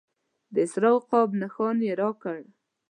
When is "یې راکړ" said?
1.87-2.39